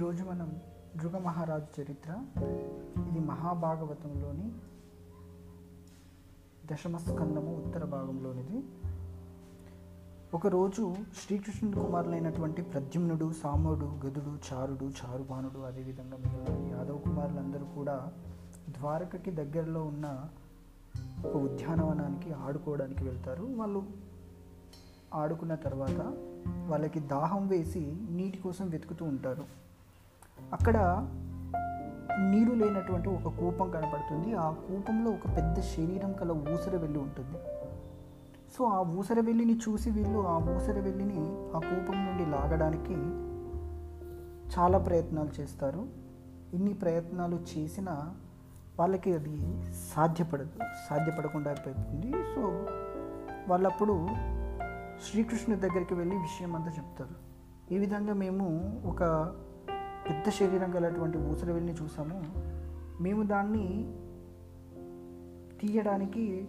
ఈరోజు 0.00 0.24
మనం 0.24 0.60
దృగ 0.96 1.18
మహారాజు 1.18 1.80
చరిత్ర 1.80 2.24
ఇది 3.08 3.18
మహాభాగవతంలోని 3.18 4.52
దశమస్కందము 6.72 7.64
ఉత్తర 7.64 7.84
భాగంలోనిది. 7.84 8.64
ఒకరోజు 10.34 10.94
శ్రీకృష్ణుడి 11.16 11.76
కుమారులైనటువంటి 11.76 12.62
ప్రద్యుమ్నుడు 12.62 13.32
సాముడు 13.32 13.84
గదుడు 13.84 14.38
చారుడు 14.52 14.84
చారుబానుడు 14.84 15.58
అదేవిధంగా 15.58 16.16
మిగిలిన 16.16 16.76
యాదవ 16.76 16.96
కుమారులందరూ 16.98 17.64
కూడా 17.64 18.12
ద్వారకకి 18.68 19.30
దగ్గరలో 19.30 19.84
ఉన్న 19.84 20.28
ఒక 21.26 21.36
ఉద్యానవనానికి 21.36 22.32
ఆడుకోవడానికి 22.32 23.04
వెళ్తారు. 23.04 23.42
వాళ్ళు 23.42 23.84
ఆడుకున్న 25.14 25.54
తర్వాత 25.54 26.00
వాళ్ళకి 26.66 27.00
దాహం 27.00 27.48
వేసి 27.48 27.96
నీటి 28.10 28.38
కోసం 28.38 28.68
వెతుకుతూ 28.68 29.04
ఉంటారు. 29.04 29.60
అక్కడ 30.52 30.76
నీరు 32.30 32.52
లేనటువంటి 32.52 33.08
ఒక 33.08 33.22
కూపం 33.22 33.70
కనపడుతుంది. 33.70 34.34
ఆ 34.34 34.50
కూపంలో 34.50 35.10
ఒక 35.10 35.36
పెద్ద 35.36 35.60
శరీరం 35.60 36.12
కల 36.12 36.30
ఊసర 36.30 36.76
వెళ్ళి 36.76 36.98
ఉంటుంది. 36.98 37.38
సో 38.58 38.64
ఆ 38.64 38.80
ఊసర 38.80 39.20
వెళ్ళిని 39.20 39.56
చూసి 39.56 39.90
వీళ్ళు 39.90 40.18
ఆ 40.18 40.36
ఊసర 40.36 40.80
వెళ్ళిని 40.80 41.20
ఆ 41.56 41.58
కూపం 41.58 42.06
నుండి 42.06 42.26
లాగడానికి 42.26 42.96
చాలా 44.56 44.78
ప్రయత్నాలు 44.78 45.40
చేస్తారు. 45.40 45.86
ఇన్ని 46.54 46.74
ప్రయత్నాలు 46.74 47.38
చేసినా 47.58 48.14
వాళ్ళకి 48.78 49.14
అది 49.14 49.64
సాధ్యపడదు 49.96 50.50
సాధ్యపడకుండా 50.90 51.50
అయిపోతుంది. 51.50 52.12
సో 52.12 52.66
వాళ్ళప్పుడు 53.48 54.08
శ్రీకృష్ణుడి 55.10 55.60
దగ్గరికి 55.60 55.94
వెళ్ళి 55.94 56.16
విషయం 56.16 56.56
అంతా 56.56 56.68
చెప్తారు. 56.68 57.30
ఈ 57.74 57.78
విధంగా 57.78 58.14
మేము 58.14 58.46
ఒక 58.86 59.02
పెద్ద 60.10 60.28
శరీరం 60.28 60.74
గలటువంటి 60.74 61.18
ఊసరవెల్లిని 61.18 61.78
చూసాము. 61.82 62.22
మేము 63.02 63.22
దాన్ని 63.22 63.66
తీయడానికి 65.58 66.48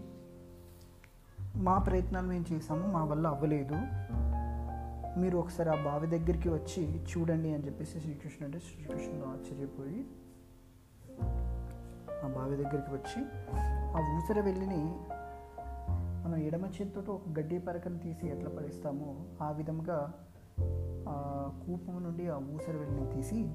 మా 1.55 1.77
ప్రయత్నాలు 1.77 2.27
మేము 2.27 2.45
చేసాము 2.53 2.91
మా 2.91 3.03
వల్ల 3.03 3.27
అవ్వలేదు. 3.27 3.77
మీరు 5.19 5.37
ఒకసారి 5.37 5.69
ఆ 5.69 5.83
బావి 5.83 6.07
దగ్గరికి 6.07 6.49
వచ్చి 6.49 7.01
చూడండి 7.01 7.53
అని 7.53 7.65
చెప్పేసి 7.65 7.99
శ్రీకృష్ణుడు 7.99 8.45
అంటే 8.45 8.59
శ్రీకృష్ణుడు 8.59 9.25
ఆశ్చర్యపోయి 9.25 10.05
ఆ 12.25 12.27
బావి 12.27 12.55
దగ్గరికి 12.55 12.91
వచ్చి 12.91 13.25
ఆ 13.97 14.17
ఊసర 14.17 14.41
వెళ్ళిని 14.41 14.81
మనం 16.25 16.37
ఎడమ 16.37 16.65
చేతితో 16.65 17.13
ఒక 17.13 17.39
గడ్డి 17.39 17.59
పరకను 17.59 17.99
తీసి 17.99 18.27
ఎట్లా 18.27 18.49
పడేస్తామో 18.49 19.15
ఆ 19.41 19.51
విధంగా 19.51 20.13
ఆ 21.09 21.47
కూపం 21.67 22.03
నుండి 22.03 22.27
ఆ 22.27 22.37
ఊసర 22.37 22.75
వెళ్ళిని 22.75 23.11
తీసి 23.11 23.51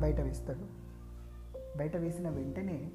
బయట 0.00 0.20
వేస్తాడు. 0.20 0.86
బయట 1.78 1.96
వేసిన 1.96 2.28
వెంటనే 2.28 2.90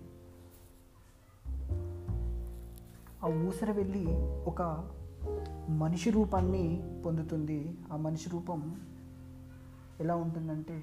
ఆ 3.24 3.28
ఊసర 3.48 3.72
వెళ్ళి 3.72 4.06
ఒక 4.48 4.90
మనిషి 5.70 6.10
రూపాన్ని 6.10 6.84
పొందుతుంది. 7.06 7.78
ఆ 7.92 7.96
మనిషి 7.96 8.30
రూపం 8.30 8.82
ఎలా 10.00 10.16
ఉంటుందంటే 10.16 10.82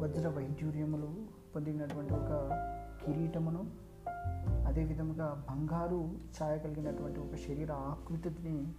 వజ్ర 0.00 0.28
వైద్యూర్యములు 0.28 1.14
పొందినటువంటి 1.54 2.14
ఒక 2.14 2.50
కిరీటమును 3.06 3.70
అదేవిధముగా 4.66 5.46
బంగారు 5.50 6.12
ఛాయ 6.42 6.58
కలిగినటువంటి 6.58 7.20
ఒక 7.20 7.36
శరీర 7.36 7.72
ఆకృతిని 7.72 8.72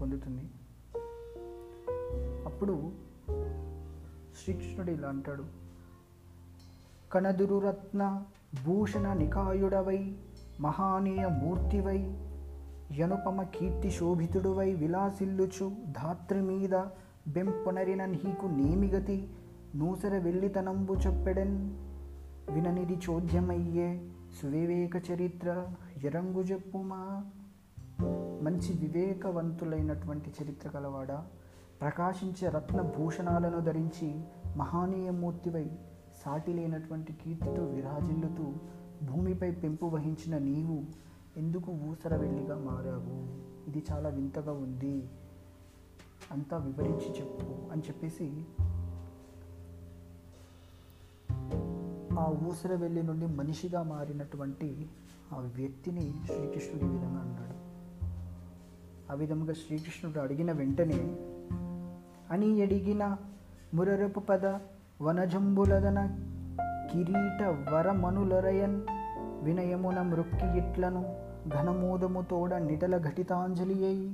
పొందుతుంది. 0.00 0.50
అప్పుడు 2.56 2.92
శ్రీకృష్ణుడు 4.38 4.90
ఇలా 4.90 5.08
అంటాడు 5.08 5.44
కనదురురత్న 7.12 8.24
భూషణ 8.64 9.12
నికాయుడవై 9.12 10.16
మహానీయ 10.60 11.26
మూర్తివై 11.26 11.98
యనుపమ 12.96 13.42
కీర్తి 13.42 13.90
శోభితుడువై 13.90 14.72
విలాసిల్లుచు 14.74 15.72
ధాత్రి 15.88 16.40
మీద 16.40 16.74
బెంపొనరిన 17.28 18.04
నీకు 18.04 18.46
నేమిగతి 18.46 19.18
నూసర 19.74 20.18
వెళ్ళితనంబు 20.18 20.94
చెప్పెడెన్. 20.94 21.56
విననిది 22.50 22.98
చోద్యమయ్యే 23.10 24.10
సువివేక 24.42 25.12
చరిత్ర 25.12 25.48
ఎరంగు 26.04 26.40
చెప్పుమా 26.40 27.02
మంచి 28.42 28.72
వివేకవంతులైనటువంటి 28.78 30.34
చరిత్ర 30.42 30.68
కలవాడా 30.68 31.26
ప్రకాశించే 31.80 32.48
రత్న 32.48 32.80
భూషణాలను 32.80 33.60
ధరించి 33.60 34.20
మహానీయమూర్తివై 34.56 35.70
సాటి 36.24 36.52
లేనటువంటి 36.52 37.12
కీర్తితో 37.12 37.64
విరాజిల్లుతూ 37.64 38.54
భూమిపై 39.06 39.50
పెంపు 39.50 39.86
వహించిన 39.86 40.38
నీవు 40.38 40.84
ఎందుకు 41.36 41.72
ఊసర 41.72 42.16
వెళ్ళిగా 42.16 42.58
మారావు? 42.58 43.46
ఇది 43.70 43.84
చాలా 43.92 44.08
వింతగా 44.08 44.52
ఉంది. 44.52 45.10
అంతా 46.32 46.56
వివరించి 46.56 47.18
చెప్పు 47.18 47.72
అని 47.72 47.82
చెప్పేసి 47.82 48.44
ఆ 52.18 52.48
ఊసర 52.48 52.74
వెళ్ళి 52.74 53.02
నుండి 53.02 53.26
మనిషిగా 53.26 53.82
మారినటువంటి 53.82 54.86
ఆ 55.32 55.36
వ్యక్తిని 55.36 56.14
శ్రీకృష్ణుడు 56.26 56.84
ఈ 56.84 56.88
విధంగా 56.88 57.20
అన్నాడు. 57.20 57.56
ఆ 59.12 59.14
విధంగా 59.14 59.52
శ్రీకృష్ణుడు 59.52 60.18
అడిగిన 60.18 60.52
వెంటనే 60.52 61.16
అని 62.32 62.48
ఎడిగిన 62.60 63.02
మురరపు 63.74 64.20
పద 64.20 64.46
వనజంబులదన 65.02 66.00
కిరీట 66.90 67.40
వరమనులరయన్ 67.70 68.78
వినయమున 69.42 69.98
మృక్కి 70.02 70.46
ఇట్లను 70.58 71.02
ఘనమోదము 71.48 72.20
తోడ 72.22 72.54
నిటల 72.64 72.96
ఘటితాంజలి 73.02 73.76
అయి 73.84 74.08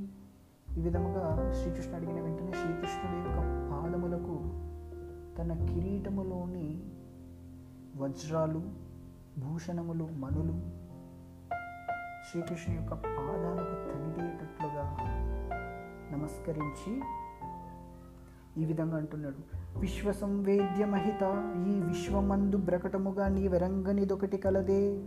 ఈ 0.74 0.82
విధముగా 0.82 1.24
శ్రీకృష్ణ 1.58 1.92
అడిగిన 1.94 2.18
వెంటనే 2.20 2.52
శ్రీకృష్ణుడి 2.60 3.18
యొక్క 3.18 3.38
పాదములకు 3.70 4.36
తన 5.38 5.52
కిరీటములోని 5.66 6.66
వజ్రాలు 8.00 8.62
భూషణములు 9.38 10.06
మనులు 10.18 10.56
శ్రీకృష్ణు 12.26 12.74
యొక్క 12.74 12.92
పాదాలకు 13.06 13.76
తగిలేటట్లుగా 13.86 14.84
నమస్కరించి 16.12 16.92
ఈ 18.58 18.64
విధంగా 18.64 18.96
అంటున్నాడు. 18.96 19.62
విశ్వ 19.78 20.12
సంవేద్యమహిత 20.12 21.22
ఈ 21.68 21.80
విశ్వమందు 21.80 22.56
బ్రకటముగా 22.56 23.28
నీ 23.28 23.48
వెరంగనిదొకటి 23.48 24.36
కలదే. 24.36 25.02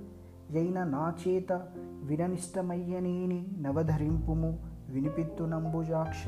అయిన 0.52 0.84
నా 0.84 1.14
చేత 1.28 1.68
విరనిష్టమయ్యనేని 2.04 3.48
నవధరింపుము 3.62 4.60
వినిపిత్తు 4.90 5.44
నంబుజాక్ష. 5.44 6.26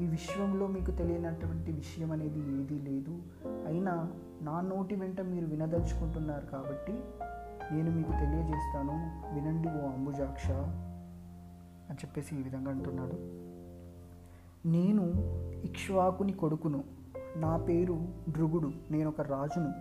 ఈ 0.00 0.06
విశ్వంలో 0.06 0.66
మీకు 0.66 0.90
తెలియనటువంటి 0.90 1.72
విషయం 1.72 2.12
అనేది 2.12 2.38
ఏదీ 2.38 2.78
లేదు. 2.78 3.18
అయినా 3.46 4.12
నా 4.42 4.60
నోటి 4.60 4.94
వెంట 4.94 5.20
మీరు 5.20 5.46
వినదలుచుకుంటున్నారు 5.46 6.46
కాబట్టి 6.46 6.92
నేను 7.72 7.90
మీకు 7.90 8.12
తెలియజేస్తాను. 8.12 8.92
వినండి 9.34 9.68
ఓ 9.68 9.88
అంబుజాక్ష 9.88 10.50
అని 10.50 11.94
చెప్పేసి 11.94 12.36
ఈ 12.36 12.42
విధంగా 12.42 12.70
అంటున్నాడు. 12.70 13.48
నేను 14.68 15.02
ఇక్ష్వాకుని 15.78 16.32
కొడుకును. 16.32 16.84
నా 17.36 17.56
పేరు 17.56 17.98
భృగుడు 18.28 18.70
నేను 18.90 19.08
ఒక 19.08 19.20
రాజును. 19.20 19.72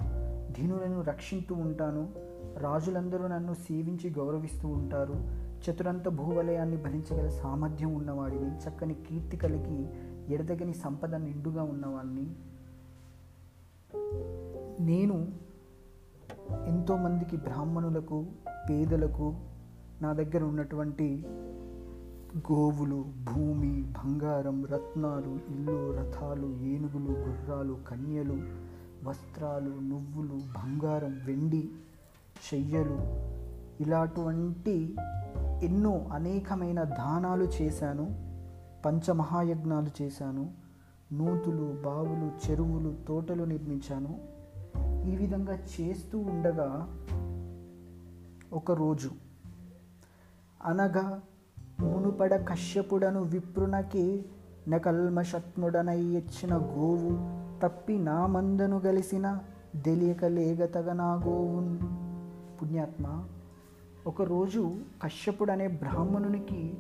ధీనులను 0.51 1.01
రక్షిస్తూ 1.01 1.55
ఉంటాను. 1.55 2.09
రాజులందరూ 2.57 3.27
నన్ను 3.27 3.53
సేవించి 3.53 4.09
గౌరవిస్తూ 4.09 4.67
ఉంటారు. 4.67 5.13
చతురంత 5.53 6.07
భూవలయాన్ని 6.07 6.77
భరించగల 6.77 7.27
సామర్థ్యం 7.27 7.95
ఉన్నవాడిని 7.95 8.57
చక్కని 8.57 8.93
కీర్తి 8.93 9.37
కలిగి 9.37 9.87
ఎడదగని 10.33 10.73
సంపద 10.73 11.15
నిండుగా 11.15 11.63
ఉన్నవాడిని 11.63 12.35
నేను 14.79 15.27
ఎంతోమందికి 16.67 17.37
బ్రాహ్మణులకు 17.37 18.25
పేదలకు 18.69 19.35
నా 20.01 20.13
దగ్గర 20.13 20.43
ఉన్నటువంటి 20.43 21.25
గోవులు 22.35 23.05
భూమి 23.33 23.81
బంగారం 23.81 24.65
రత్నాలు 24.65 25.53
ఇల్లు 25.53 25.93
రథాలు 25.93 26.47
ఏనుగులు 26.47 27.11
గుర్రాలు 27.11 27.77
కన్యలు 27.87 28.41
వస్త్రాలు 29.03 29.69
నువ్వులు 29.69 30.33
బంగారం 30.33 31.21
వెండి 31.25 31.69
చెయ్యలు 32.53 32.97
ఇలాంటి 33.83 34.95
ఎన్నో 35.63 36.05
అనేకమైన 36.11 36.83
దానాలు 36.83 37.43
చేశాను 37.43 38.27
పంచమహాయజ్ఞాలు 38.85 40.03
చేశాను 40.03 40.51
నూతులు 41.13 41.81
బావులు 41.85 42.49
చెరువులు 42.49 42.95
తోటలు 43.07 43.43
నిర్మించాను. 43.43 44.19
ఈ 45.07 45.15
విధంగా 45.15 45.53
చేస్తూ 45.53 46.19
ఉండగా 46.19 46.97
ఒకరోజు 48.53 49.11
అనగా 50.65 51.21
మునుపడ 51.81 52.45
కశ్యపుడను 52.49 53.21
విప్రునకి 53.23 54.25
నకల్మషత్ముడనై 54.67 56.01
ఇచ్చిన 56.01 56.57
గోవు 56.57 57.11
తప్పి 57.59 57.97
నా 57.97 58.27
మందను 58.27 58.77
గలిసిన 58.79 59.39
తెలియక 59.85 60.25
లేగతగ 60.25 60.93
నా 60.93 61.13
గోవున్ 61.13 61.79
పుణ్యాత్మ 62.61 63.23
ఒకరోజు 64.07 64.71
కశ్యపుడు 65.03 65.51
అనే 65.51 65.67
బ్రాహ్మణునికి 65.67 66.77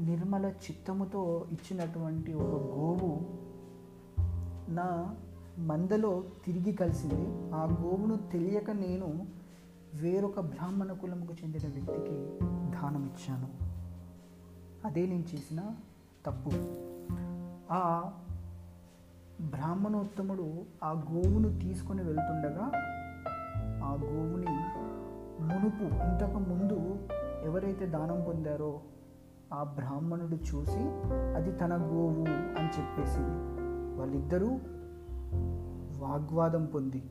నిర్మల 0.00 0.46
చిత్తముతో 0.46 1.46
ఇచ్చినటువంటి 1.52 2.34
ఒక 2.34 2.54
గోవు 2.76 3.10
నా 4.68 5.16
మందలో 5.58 6.22
తిరిగి 6.44 6.72
కలిసింది. 6.72 7.54
ఆ 7.54 7.76
గోవును 7.82 8.16
తెలియక 8.32 8.70
నేను 8.70 9.08
వేరొక 10.02 10.40
బ్రాహ్మణ 10.40 10.92
కులముకు 10.92 11.32
చెందిన 11.32 11.68
వ్యక్తికి 11.68 12.16
దానం 12.70 13.04
ఇచ్చాను. 13.04 13.48
అదే 14.84 15.06
నేను 15.06 15.24
చేసిన 15.34 15.60
తప్పు. 16.26 16.50
ఆ 17.72 18.12
బ్రాహ్మణోత్తముడు 19.40 20.64
ఆ 20.84 20.90
గోవును 20.92 21.58
తీసుకొని 21.58 22.02
వెళ్తుండగా 22.02 22.72
ఆ 23.84 23.98
గోవుని 24.02 24.54
మునుపు 25.42 25.84
ఇంతకు 25.84 26.38
ముందు 26.38 26.98
ఎవరైతే 27.44 27.86
దానం 27.86 28.24
పొందారో 28.24 28.80
ఆ 29.52 29.62
బ్రాహ్మణుడు 29.62 30.36
చూసి 30.36 30.82
అది 31.36 31.52
తన 31.52 31.76
గోవు 31.76 32.24
అని 32.30 32.68
చెప్పేసి 32.78 33.24
వాళ్ళిద్దరూ 33.98 34.50
వాగ్వాదం 36.04 36.66
పొంది 36.66 37.02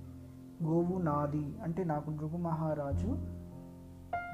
గోవు 0.64 0.98
నాది 1.02 1.56
అంటే 1.64 1.84
నాకు 1.84 2.12
నృగు 2.12 2.38
మహారాజు 2.38 3.08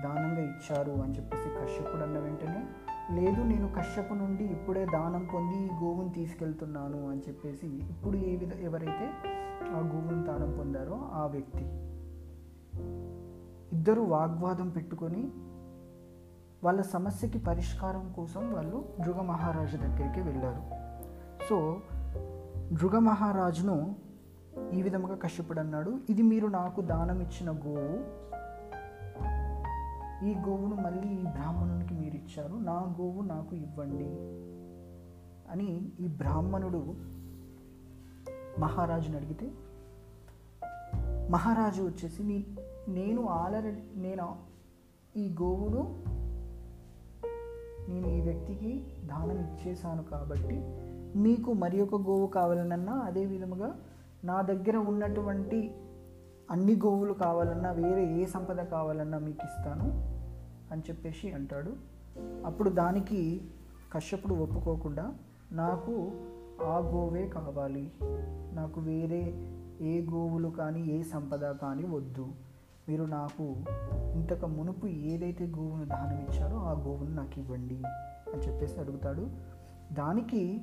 దానంగా 0.04 0.42
ఇచ్చారు 0.44 0.92
అని 0.92 1.18
చెప్పేసి 1.18 1.50
కశ్యపుడు 1.50 2.04
అన్న 2.04 2.20
వెంటనే 2.20 2.66
లేదు 3.16 3.42
నేను 3.42 3.74
కశ్యపు 3.78 4.14
నుండి 4.14 4.44
ఇప్పుడే 4.44 4.86
దానం 4.86 5.28
పొంది 5.34 5.66
ఈ 5.66 5.70
గోవుని 5.84 6.14
తీసుకెళ్తున్నాను 6.14 7.10
అని 7.10 7.20
చెప్పేసి 7.20 7.68
ఇప్పుడు 7.68 8.18
ఏ 8.18 8.36
విధ 8.36 8.54
ఎవరైతే 8.54 9.12
ఆ 9.72 9.80
గోవుని 9.80 10.24
దానం 10.24 10.58
పొందారో 10.58 11.10
ఆ 11.14 11.26
వ్యక్తి. 11.26 11.64
ఇద్దరు 13.78 14.02
వాగ్వాదం 14.02 14.70
పెట్టుకొని 14.70 15.32
వాళ్ళ 16.64 16.82
సమస్యకి 16.82 17.40
పరిష్కారం 17.40 18.14
కోసం 18.14 18.54
వాళ్ళు 18.54 18.86
నృగ 19.00 19.22
మహారాజు 19.22 19.78
దగ్గరికి 19.78 20.22
వెళ్ళారు. 20.22 20.62
సో 21.50 21.82
నృగ 22.74 23.00
మహారాజును 23.00 23.96
ఈ 24.74 24.82
విధముగా 24.82 25.16
కశ్యపుడు 25.16 25.60
అన్నాడు 25.60 26.00
ఇది 26.10 26.22
మీరు 26.22 26.48
నాకు 26.48 26.82
దానం 26.82 27.22
ఇచ్చిన 27.22 27.52
గోవు. 27.52 27.98
ఈ 30.26 30.36
గోవును 30.36 30.76
మళ్ళీ 30.76 31.08
ఈ 31.08 31.24
బ్రాహ్మణునికి 31.24 31.94
మీరు 31.94 32.16
ఇచ్చారు 32.16 32.54
నా 32.54 32.96
గోవు 33.02 33.22
నాకు 33.22 33.56
ఇవ్వండి 33.56 34.10
అని 35.52 35.94
ఈ 36.00 36.08
బ్రాహ్మణుడు 36.08 36.96
మహారాజుని 38.60 39.16
అడిగితే 39.18 39.52
మహారాజు 41.30 41.82
వచ్చేసి 41.84 42.24
నీ 42.24 42.46
నేను 42.88 43.28
ఆల్రెడీ 43.28 43.82
నేను 43.96 44.28
ఈ 45.16 45.36
గోవును 45.42 46.02
నేను 47.90 48.08
ఈ 48.08 48.22
వ్యక్తికి 48.22 48.72
దానం 49.06 49.40
ఇచ్చేశాను 49.40 50.04
కాబట్టి 50.04 50.58
మీకు 51.16 51.54
మరి 51.54 51.82
ఒక 51.82 51.96
గోవు 51.96 52.28
కావాలనన్నా 52.28 52.94
అదే 52.94 53.26
విధముగా 53.26 53.76
నా 54.24 54.42
దగ్గర 54.42 54.78
ఉన్నటువంటి 54.78 55.76
అన్ని 56.52 56.76
గోవులు 56.76 57.14
కావాలన్నా 57.14 57.72
వేరే 57.72 58.06
ఏ 58.06 58.26
సంపద 58.26 58.56
కావాలన్నా 58.56 59.18
మీకు 59.18 59.46
ఇస్తాను 59.46 59.84
అని 60.72 60.82
చెప్పేసి 60.82 61.32
అంటాడు. 61.32 61.72
అప్పుడు 62.46 62.70
దానికి 62.70 63.42
కశ్యపుడు 63.94 64.34
ఒప్పుకోకుండా 64.34 65.14
నాకు 65.52 66.12
ఆ 66.64 66.78
గోవే 66.78 67.28
కావాలి. 67.28 67.92
నాకు 68.54 68.82
వేరే 68.82 69.48
ఏ 69.82 70.02
గోవులు 70.02 70.48
కానీ 70.48 70.86
ఏ 70.86 71.02
సంపద 71.02 71.52
కానీ 71.52 71.84
వద్దు. 71.84 72.28
మీరు 72.90 73.04
నాకు 73.04 73.56
ఇంతకు 74.14 74.48
మునుపు 74.48 74.88
ఏదైతే 74.88 75.46
గోవును 75.48 75.86
దానం 75.86 76.20
ఇచ్చారో 76.20 76.58
ఆ 76.58 76.72
గోవును 76.72 77.16
నాకు 77.16 77.40
ఇవ్వండి 77.40 77.82
అని 78.34 78.42
చెప్పేసి 78.42 78.80
అడుగుతాడు. 78.80 79.28
దానికి 79.94 80.62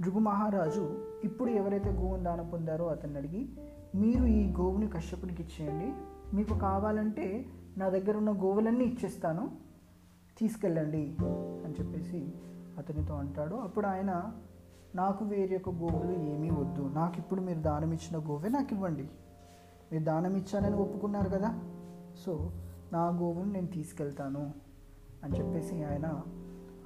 భృగు 0.00 0.18
మహారాజు 0.18 1.04
ఇప్పుడు 1.24 1.50
ఎవరైతే 1.50 1.90
గోవును 1.90 2.22
దానం 2.22 2.48
పొందారో 2.48 2.86
అతన్ని 2.86 3.18
అడిగి 3.18 3.48
మీరు 3.94 4.24
ఈ 4.24 4.52
గోవుని 4.52 4.88
కశ్యపునికి 4.88 5.42
ఇచ్చేయండి. 5.42 5.92
మీకు 6.36 6.58
కావాలంటే 6.58 7.46
నా 7.78 7.88
దగ్గర 7.88 8.16
ఉన్న 8.16 8.30
గోవులన్నీ 8.30 8.84
ఇచ్చేస్తాను. 8.84 9.50
తీసుకెళ్ళండి. 10.38 11.16
అని 11.64 11.74
చెప్పేసి 11.80 12.32
అతనితో 12.78 13.14
అంటాడు. 13.14 13.54
అప్పుడు 13.54 13.86
ఆయన 13.86 14.32
నాకు 14.94 15.24
వేరే 15.24 15.52
యొక్క 15.52 15.68
గోవులు 15.68 16.18
ఏమీ 16.18 16.50
వద్దు. 16.50 16.90
నాకు 16.94 17.18
ఇప్పుడు 17.18 17.40
మీరు 17.40 17.60
దానం 17.60 17.92
ఇచ్చిన 17.92 18.28
గోవే 18.28 18.48
నాకు 18.48 18.74
ఇవ్వండి. 18.74 19.08
మీరు 19.92 20.04
దానం 20.04 20.36
ఇచ్చానని 20.36 20.76
ఒప్పుకున్నారు 20.76 21.28
కదా. 21.28 21.60
సో 22.26 22.50
నా 22.92 23.08
గోవును 23.08 23.52
నేను 23.52 23.66
తీసుకెళ్తాను. 23.66 24.52
అని 25.24 25.38
చెప్పేసి 25.38 25.84
ఆయన 25.84 26.20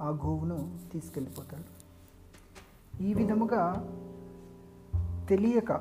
ఆ 0.01 0.09
గోవును 0.09 0.77
తీసుకెళ్ళిపోతాడు. 0.91 1.72
ఈ 3.01 3.13
విధముగా 3.13 3.89
తెలియక 5.29 5.73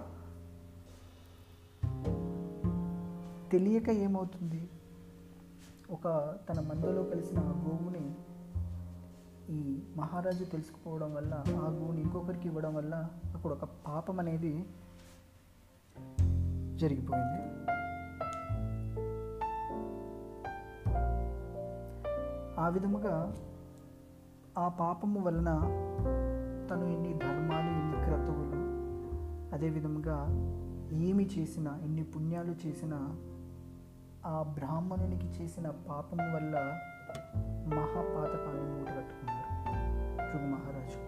తెలియక 3.52 3.88
ఏమవుతుంది? 3.88 4.68
ఒక 5.90 6.34
తన 6.48 6.60
మందలో 6.60 7.02
కలిసిన 7.02 7.38
ఆ 7.38 7.42
గోవుని 7.42 8.14
ఈ 9.50 9.82
మహారాజు 9.96 10.44
తెలుసుకుపోవడం 10.44 11.14
వల్ల 11.14 11.34
ఆ 11.34 11.68
గోవుని 11.68 12.00
ఇంకొకరికి 12.00 12.48
ఇవ్వడం 12.48 12.74
వల్ల 12.74 13.10
అక్కడ 13.34 13.50
ఒక 13.50 13.64
పాపం 13.64 14.20
అనేది 14.20 14.64
జరిగిపోయింది. 16.76 17.42
ఆ 22.60 22.68
విధముగా 22.68 23.36
ఆ 24.58 24.68
పాపము 24.68 25.20
వలన 25.20 25.50
తను 26.72 26.86
ఎన్ని 26.86 27.18
ధర్మాలు 27.18 27.70
ఎన్ని 27.70 28.04
క్రతువులు 28.04 28.58
అదేవిధంగా 29.54 30.16
ఏమి 30.92 31.24
చేసినా 31.26 31.80
ఎన్ని 31.84 32.04
పుణ్యాలు 32.04 32.54
చేసినా 32.66 32.98
ఆ 34.26 34.42
బ్రాహ్మణునికి 34.42 35.26
చేసిన 35.26 35.70
పాపం 35.70 36.18
వల్ల 36.34 36.54
మహాపాతకాన్ని 37.68 38.66
మూటగట్టుకున్నారు 38.72 39.48
భృగు 40.30 40.46
మహారాజు. 40.46 40.98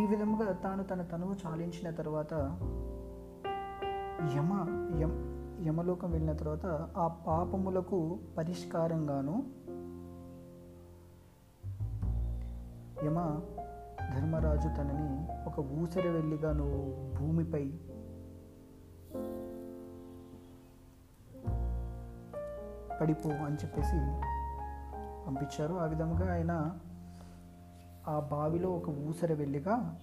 ఈ 0.00 0.06
విధముగా 0.06 0.52
తాను 0.52 0.84
తన 0.84 1.02
తనువు 1.02 1.36
చాలించిన 1.46 1.90
తర్వాత 1.90 2.34
యమ 4.36 4.50
యమ 5.00 5.12
యమలోకం 5.66 6.10
వెళ్ళిన 6.10 6.32
తర్వాత 6.32 6.66
ఆ 6.96 7.06
పాపములకు 7.26 8.18
పరిష్కారంగాను 8.38 9.36
యమ 13.06 13.18
ధర్మరాజు 14.14 14.68
తనని 14.68 15.08
ఒక 15.46 15.60
ఊసరి 15.60 16.08
వెళ్ళిగా 16.08 16.52
నువ్వు 16.52 17.14
భూమిపై 17.18 17.64
పడిపో 23.00 23.28
అని 23.28 23.56
చెప్పేసి 23.56 23.98
పంపించారు. 25.26 25.74
ఆ 25.74 25.86
విధముగా 25.86 26.32
ఆయన 26.32 26.78
ఆ 28.08 28.20
బావిలో 28.20 28.70
ఒక 28.70 28.88
ఊసర 28.88 29.32
వెళ్ళిగా 29.32 30.00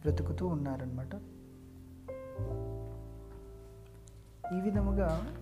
బ్రతుకుతూ 0.00 0.46
ఉన్నారనమాట 0.46 1.14
ఈ 4.54 4.60
విధముగా 4.60 5.34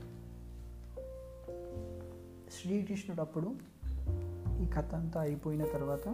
శ్రీకృష్ణుడు 2.53 3.21
అప్పుడు 3.21 3.55
ఈ 4.63 4.67
కథ 4.67 4.95
అంతా 4.95 5.21
అయిపోయిన 5.21 5.65
తర్వాత 5.65 6.09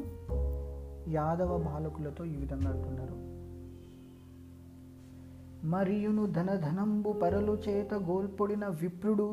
యాదవ 1.08 1.52
బాలకులతో 1.58 2.22
ఈ 2.24 2.36
విధంగా 2.36 2.70
అంటున్నారు 2.70 3.16
మరియును 5.64 6.24
ధనధనంబు 6.32 7.12
పరలు 7.12 7.54
చేత 7.68 7.94
గోల్పొడిన 8.08 8.64
విప్రుడు 8.80 9.26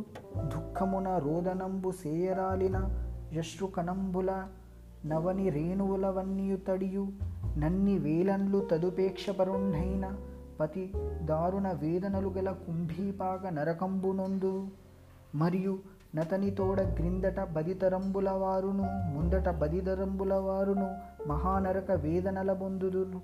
దుఃఖమున 0.54 1.10
రోదనంబు 1.18 1.90
సేయరాలిన 1.92 2.78
యశ్రుకణంబుల 3.34 4.32
నవని 5.06 5.48
రేణువులవన్నీయు 5.50 6.58
తడియు 6.68 7.06
నన్ని 7.58 7.96
వేలన్లు 7.98 8.60
తదుపేక్షపరుణ్ణైన 8.72 10.06
పతి 10.60 10.84
దారుణ 11.26 11.68
వేదనలు 11.82 12.30
గల 12.30 12.50
కుంభీపాక 12.66 13.48
నరకంబునొందు 13.48 14.52
మరియు 15.36 15.74
నతనితోడ 16.16 16.82
గ్రిందట 16.82 17.40
బదితరంబుల 17.40 18.30
వారును 18.30 18.84
ముందట 19.14 19.50
బదితరంబుల 19.50 20.34
వారును 20.34 20.88
మహానరక 21.28 21.92
వేదనల 21.92 22.54
బొందుదులు. 22.54 23.20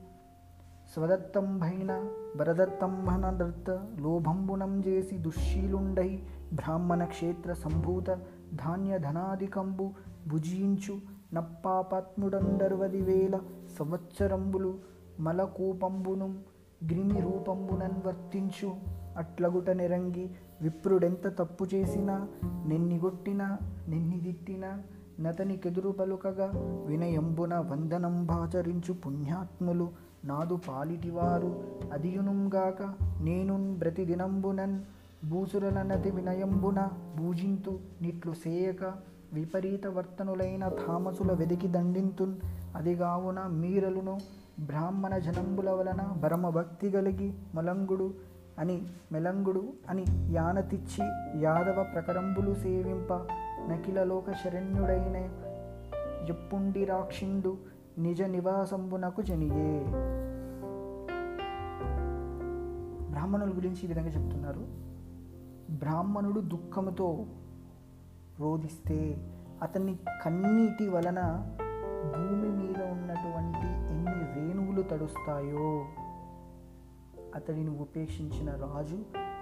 స్వదత్తంభైన 0.93 1.91
భరదత్తంభన 2.35 3.29
నృత్త 3.29 3.69
లోభంబునం 3.99 4.83
చేసి 4.87 5.17
దుశ్శీలుండై 5.17 6.09
బ్రాహ్మణ 6.53 7.03
క్షేత్ర 7.05 7.53
సంభూత 7.53 8.05
ధాన్య 8.53 8.99
ధనాధికంబు 8.99 9.91
భుజించు 10.27 10.95
నప్పాపాత్ముడందర్వది 11.33 13.01
వేల 13.01 13.39
సంవత్సరంబులు 13.79 14.71
మలకూపంబును 15.19 16.27
గ్రిమి 16.85 17.21
రూపంబునన్ 17.21 17.99
వర్తించు 18.05 18.69
అట్లగుట 19.17 19.69
నిరంగి 19.69 20.25
విప్రుడెంత 20.61 21.27
తప్పు 21.27 21.65
చేసినా 21.73 22.27
నెన్నిగొట్టినా 22.65 23.57
నెన్నిదిట్టినా 23.87 24.79
నతని 25.19 25.29
నతనికెదురు 25.29 25.89
పలుకగా 25.89 26.51
వినయంబున 26.87 27.57
వందనంబాచరించు 27.57 28.93
పుణ్యాత్ములు 28.93 29.89
నాదు 30.25 30.59
పాలిటివారు. 30.67 31.63
అదియునుంగాక 31.93 32.93
నేనున్ 33.21 33.75
బ్రతిదినంబునన్ 33.75 34.81
భూసురలనతి 35.29 36.11
వినయంబున 36.11 36.89
భూజింతు 37.19 37.79
నిట్లు 38.01 38.33
సేయక 38.33 38.83
విపరీత 39.33 39.87
వర్తనులైన 39.87 40.69
తామసుల 40.69 41.33
వెదికి 41.33 41.67
దండింతున్. 41.67 42.35
అదిగావున 42.75 43.39
మీరలును 43.39 44.17
బ్రాహ్మణ 44.59 45.17
జనంబుల 45.17 45.69
వలన 45.69 46.01
భరమభక్తి 46.23 46.91
కలిగి 46.91 47.33
మలంగుడు 47.55 48.13
అని 48.61 48.85
మెలంగుడు 49.11 49.73
అని 49.89 50.05
యానతిచ్చి 50.31 51.05
యాదవ 51.41 51.85
ప్రకరంబులు 51.93 52.53
సేవింప 52.53 53.13
నకిలలోక 53.71 54.31
శరణ్యుడైన 54.31 55.15
ఎప్పుండి 56.29 56.85
రాక్షిండు 56.85 57.57
నిజ 57.97 58.21
నివాసంబునకు 58.21 59.21
జనియే. 59.21 59.85
బ్రాహ్మణుల 63.11 63.49
గురించి 63.55 63.81
ఈ 63.83 63.87
విధంగా 63.87 64.07
చెప్తున్నారు. 64.07 64.65
బ్రాహ్మణుడు 65.73 66.39
దుఃఖముతో 66.39 67.25
రోధిస్తే 68.39 69.29
అతన్ని 69.61 69.95
కన్నీటి 70.23 70.89
వలన 70.89 71.47
భూమి 72.15 72.49
మీద 72.49 72.83
ఉన్నటువంటి 72.83 73.67
ఎన్ని 73.67 74.47
రేణువులు 74.47 74.81
తడుస్తాయో 74.81 75.85
అతడిని 77.35 77.69
ఉపేక్షించిన 77.69 78.49
రాజు 78.51 78.97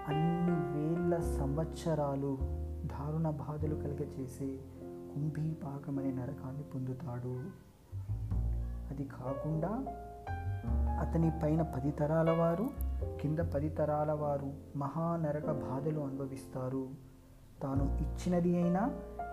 అన్ని 0.08 0.78
వేల 0.78 1.36
సంవత్సరాలు 1.38 2.38
దారుణ 2.84 3.30
బాధలు 3.30 3.74
కలిగచేసే 3.74 4.58
కుంభీపాకమనే 5.14 6.12
నరకాన్ని 6.12 6.62
పొందుతాడు. 6.62 7.40
అది 8.90 9.04
కాకుండా 9.04 9.84
అతని 11.00 11.32
పైన 11.42 11.62
పది 11.62 11.90
తరాల 11.90 12.30
వారు 12.30 12.70
కింద 13.20 13.38
పది 13.38 13.68
తరాల 13.68 14.12
వారు 14.12 14.78
మహానరక 14.78 15.50
బాధలు 15.50 16.00
అనుభవిస్తారు. 16.00 16.88
తాను 17.62 17.98
ఇచ్చినది 18.00 18.56
అయినా 18.56 18.90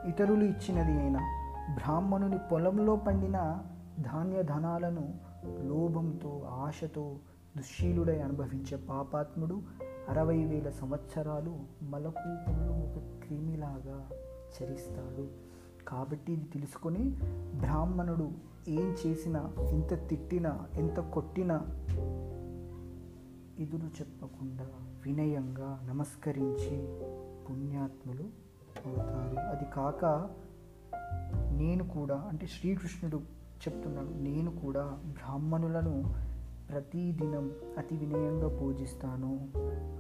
ఇతరులు 0.07 0.43
ఇచ్చినది 0.43 0.97
అయినా 0.97 1.19
బ్రాహ్మణుని 1.73 2.37
పొలంలో 2.51 2.95
పండిన 2.95 3.63
ధాన్య 4.01 4.43
ధనాలను 4.43 5.13
లోభంతో 5.45 6.47
ఆశతో 6.65 7.15
దుశ్శీలుడై 7.57 8.19
అనుభవించే 8.19 8.77
పాపాత్ముడు 8.77 9.61
అరవై 10.09 10.43
వేల 10.43 10.69
సంవత్సరాలు 10.69 11.59
మలకూపంలో 11.83 12.73
ఒక 12.73 13.25
క్రిమిలాగా 13.25 14.09
చరిస్తాడు. 14.57 15.27
కాబట్టి 15.87 16.33
ఇది 16.33 16.45
తెలుసుకొని 16.45 16.99
బ్రాహ్మణుడు 17.59 18.31
ఏం 18.67 18.95
చేసినా 19.07 19.53
ఎంత 19.69 20.09
తిట్టినా 20.09 20.59
ఎంత 20.73 20.99
కొట్టినా 20.99 21.55
ఎదురు 23.59 23.87
చెప్పకుండా 23.87 24.67
వినయంగా 25.05 25.79
నమస్కరించి 25.89 26.77
పుణ్యాత్ములు 27.45 28.23
అవుతారు. 28.85 29.39
అది 29.39 29.65
కాక 29.75 30.29
నేను 31.51 31.89
కూడా 31.89 32.15
అంటే 32.15 32.47
శ్రీకృష్ణుడు 32.47 33.17
చెప్తున్నాడు 33.57 34.09
నేను 34.09 34.59
కూడా 34.59 34.99
బ్రాహ్మణులను 35.05 36.26
ప్రతిదినం 36.69 37.51
అతి 37.77 37.97
వినయంగా 37.97 38.59
పూజిస్తాను. 38.59 39.49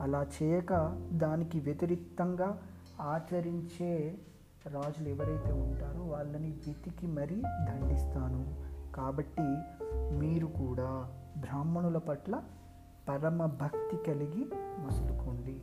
అలా 0.01 0.27
చేయక 0.43 1.01
దానికి 1.11 1.59
వ్యతిరిక్తంగా 1.59 2.61
ఆచరించే 3.01 4.17
రాజులు 4.67 5.09
ఎవరైతే 5.09 5.51
ఉంటారో 5.51 6.03
వాళ్ళని 6.03 6.51
వెతికి 6.51 7.07
మరీ 7.07 7.35
దండిస్తాను. 7.35 8.67
కాబట్టి 8.95 9.57
మీరు 10.17 10.47
కూడా 10.47 11.13
బ్రాహ్మణుల 11.37 11.97
పట్ల 11.97 12.43
పరమ 13.09 13.45
భక్తి 13.45 13.97
కలిగి 13.97 14.49
మసులుకోండి 14.85 15.61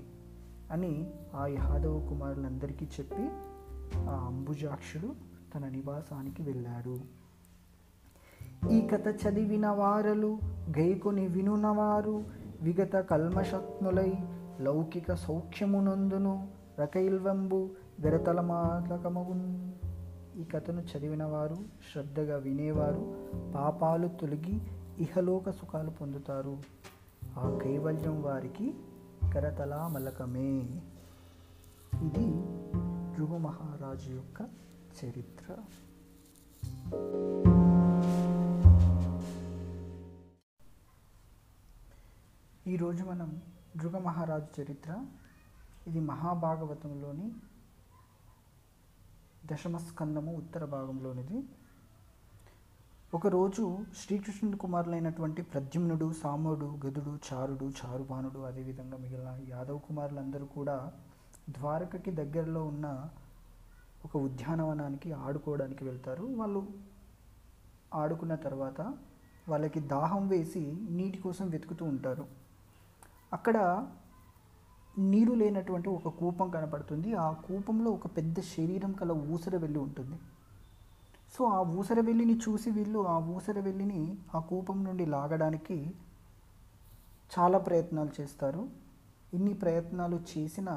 అని 0.70 1.11
ఆ 1.34 1.46
యాదవ 1.46 2.06
కుమారులందరికీ 2.08 2.84
చెప్పి 2.84 3.28
ఆ 4.11 4.25
అంబుజాక్షుడు 4.26 5.14
తన 5.54 5.68
నివాసానికి 5.68 6.42
వెళ్ళాడు. 6.42 7.24
ఈ 8.71 8.88
కథ 8.88 9.09
చదివిన 9.09 9.68
వారలు 9.68 10.38
గైకొని 10.78 11.26
వినునవారు 11.26 12.25
విగత 12.62 12.92
కల్మషత్ములై 12.92 14.12
లౌకిక 14.61 15.14
సౌఖ్యమునందును 15.14 16.49
రకైల్వంబు 16.80 17.68
విరతలమాలకమగున్ 18.00 19.73
ఈ 20.40 20.44
కథను 20.44 20.80
చదివిన 20.80 21.25
వారు 21.25 21.56
శ్రద్ధగా 21.92 22.37
వినేవారు 22.37 23.28
పాపాలు 23.54 24.09
తొలగి 24.09 24.61
ఇహలోక 24.99 25.50
సుఖాలు 25.50 25.90
పొందుతారు. 25.90 26.59
ఆ 27.38 27.59
కైవల్యం 27.62 28.23
వారికి 28.23 28.75
కరతలామలకమే 29.35 30.59
ఇది 32.02 32.26
ధ్రువ 33.14 33.38
మహారాజు 33.38 34.11
యొక్క 34.12 34.49
చరిత్ర. 35.04 35.54
ఈరోజు 42.94 43.10
మనం 43.10 43.42
ధ్రువ 43.76 43.98
మహారాజు 43.98 44.60
చరిత్ర 44.60 45.06
ఇది 45.86 46.00
మహాభాగవతంలోని 46.00 47.32
దశమస్కందము 49.44 50.36
ఉత్తర 50.36 50.64
భాగంలోనిది. 50.64 51.42
ఒకరోజు 53.14 53.78
శ్రీకృష్ణుడి 53.96 54.56
కుమారులైనటువంటి 54.56 55.42
ప్రద్యుమ్నుడు 55.42 56.12
సాముడు 56.12 56.78
గదుడు 56.86 57.18
చారుడు 57.32 57.64
చారుబానుడు 57.64 58.38
అదేవిధంగా 58.38 58.96
మిగిలిన 58.96 59.40
యాదవ్ 59.48 59.80
కుమారులందరూ 59.80 60.46
కూడా 60.46 60.92
ద్వారకకి 61.50 62.10
దగ్గరలో 62.10 62.64
ఉన్న 62.66 63.10
ఒక 64.04 64.16
ఉద్యానవనానికి 64.16 65.12
ఆడుకోవడానికి 65.12 65.84
వెళ్తారు. 65.84 66.22
వాళ్ళు 66.22 66.68
ఆడుకున్న 67.94 68.34
తర్వాత 68.34 68.80
వాళ్ళకి 69.48 69.80
దాహం 69.80 70.28
వేసి 70.28 70.76
నీటి 70.90 71.18
కోసం 71.18 71.48
వెతుకుతూ 71.48 71.84
ఉంటారు. 71.84 72.43
అక్కడ 73.35 73.87
నీరు 74.99 75.33
లేనటువంటి 75.33 75.88
ఒక 75.88 76.09
కూపం 76.09 76.50
కనపడుతుంది. 76.50 77.14
ఆ 77.14 77.33
కూపంలో 77.33 77.91
ఒక 77.91 78.07
పెద్ద 78.07 78.41
శరీరం 78.41 78.93
కల 78.93 79.12
ఊసర 79.12 79.57
వెళ్ళి 79.57 79.79
ఉంటుంది. 79.79 80.19
సో 81.38 81.45
ఆ 81.45 81.61
ఊసర 81.61 82.00
వెళ్ళిని 82.00 82.37
చూసి 82.37 82.71
వీళ్ళు 82.71 83.07
ఆ 83.07 83.19
ఊసర 83.19 83.61
వెళ్ళిని 83.61 84.19
ఆ 84.35 84.38
కూపం 84.38 84.85
నుండి 84.85 85.07
లాగడానికి 85.07 85.95
చాలా 87.38 87.59
ప్రయత్నాలు 87.59 88.11
చేస్తారు. 88.21 88.69
ఇన్ని 89.35 89.55
ప్రయత్నాలు 89.55 90.21
చేసినా 90.38 90.75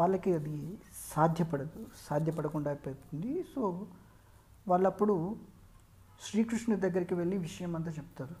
వాళ్ళకి 0.00 0.34
అది 0.34 0.78
సాధ్యపడదు 1.16 1.86
సాధ్యపడకుండా 2.10 2.70
అయిపోతుంది. 2.70 3.42
సో 3.54 3.86
వాళ్ళప్పుడు 4.68 5.36
శ్రీకృష్ణుడి 6.22 6.80
దగ్గరికి 6.80 7.14
వెళ్ళి 7.14 7.38
విషయం 7.38 7.76
అంతా 7.76 7.90
చెప్తారు. 7.90 8.36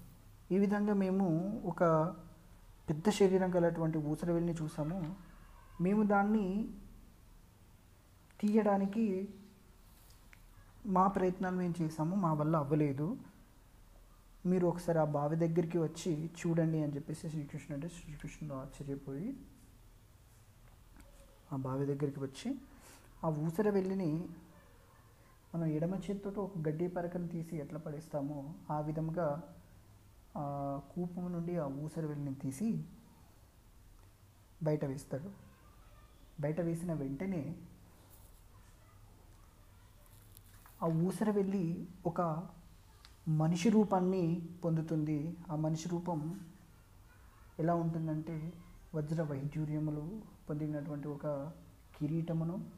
ఈ 0.54 0.58
విధంగా 0.58 0.94
మేము 0.94 1.26
ఒక 1.66 2.14
పెద్ద 2.88 3.08
శరీరం 3.10 3.50
గలటువంటి 3.56 3.98
ఊసరవెల్లిని 3.98 4.54
చూసాము. 4.62 4.98
మేము 5.80 6.02
దాన్ని 6.06 6.46
తీయడానికి 8.40 9.04
మా 10.86 11.04
ప్రయత్నాలు 11.08 11.56
మేము 11.56 11.74
చేసాము 11.82 12.16
మా 12.16 12.32
వల్ల 12.32 12.56
అవ్వలేదు. 12.56 13.06
మీరు 14.46 14.66
ఒకసారి 14.66 14.98
ఆ 14.98 15.04
బావి 15.04 15.36
దగ్గరికి 15.36 15.78
వచ్చి 15.78 16.30
చూడండి 16.40 16.82
అని 16.82 16.94
చెప్పేసి 16.94 17.30
శ్రీకృష్ణుడు 17.30 17.74
అంటే 17.74 17.88
శ్రీకృష్ణుడు 17.88 18.54
ఆశ్చర్యపోయి 18.54 19.28
ఆ 21.52 21.56
బావి 21.56 21.86
దగ్గరికి 21.86 22.20
వచ్చి 22.20 22.48
ఆ 23.24 23.28
ఊసర 23.28 23.70
వెళ్ళిని 23.70 24.10
మనం 25.54 25.66
ఎడమ 25.66 25.94
చేతితో 25.94 26.42
ఒక 26.42 26.58
గడ్డి 26.68 26.88
పరకను 26.88 27.28
తీసి 27.28 27.56
ఎట్లా 27.56 27.78
పడేస్తామో 27.78 28.38
ఆ 28.70 28.80
విధంగా 28.80 29.26
ఆ 30.36 30.80
కూపం 30.92 31.32
నుండి 31.32 31.58
ఆ 31.58 31.66
ఊసర 31.66 32.06
వెళ్ళిని 32.06 32.34
తీసి 32.34 32.84
బయట 34.62 34.84
వేస్తాడు. 34.84 35.30
బయట 36.40 36.60
వేసిన 36.60 36.92
వెంటనే 36.92 37.56
ఆ 40.82 40.86
ఊసర 40.86 41.30
వెళ్ళి 41.30 41.86
ఒక 42.06 42.20
మనిషి 43.28 43.68
రూపాన్ని 43.68 44.48
పొందుతుంది. 44.64 45.36
ఆ 45.50 45.56
మనిషి 45.56 45.88
రూపం 45.88 46.40
ఎలా 47.60 47.74
ఉంటుందంటే 47.74 48.52
వజ్ర 48.94 49.22
వైడ్యూర్యములు 49.22 50.22
పొందినటువంటి 50.48 51.08
ఒక 51.08 51.26
కిరీటమును 51.98 52.70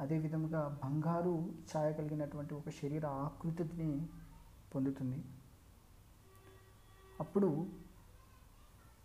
అదేవిధముగా 0.00 0.80
బంగారు 0.84 1.52
ఛాయ 1.70 1.92
కలిగినటువంటి 1.92 2.54
ఒక 2.54 2.68
శరీర 2.70 3.06
ఆకృతిని 3.06 4.06
పొందుతుంది. 4.74 5.24